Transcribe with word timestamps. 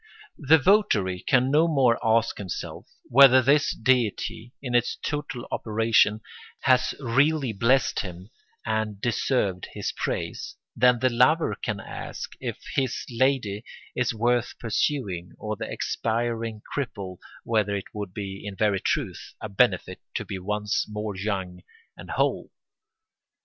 The 0.39 0.57
votary 0.57 1.19
can 1.19 1.51
no 1.51 1.67
more 1.67 1.99
ask 2.03 2.39
himself 2.39 2.87
whether 3.03 3.43
his 3.43 3.69
deity, 3.69 4.51
in 4.59 4.73
its 4.73 4.95
total 5.05 5.47
operation, 5.51 6.21
has 6.61 6.95
really 6.99 7.53
blessed 7.53 7.99
him 7.99 8.31
and 8.65 8.99
deserved 8.99 9.67
his 9.73 9.93
praise 9.95 10.55
than 10.75 10.97
the 11.01 11.09
lover 11.11 11.53
can 11.53 11.79
ask 11.79 12.31
if 12.39 12.57
his 12.73 13.05
lady 13.11 13.63
is 13.95 14.11
worth 14.11 14.57
pursuing 14.57 15.33
or 15.37 15.55
the 15.55 15.71
expiring 15.71 16.63
cripple 16.75 17.19
whether 17.43 17.75
it 17.75 17.93
would 17.93 18.11
be, 18.11 18.41
in 18.43 18.55
very 18.55 18.79
truth, 18.79 19.35
a 19.39 19.49
benefit 19.49 20.01
to 20.15 20.25
be 20.25 20.39
once 20.39 20.83
more 20.89 21.15
young 21.15 21.61
and 21.95 22.09
whole. 22.09 22.49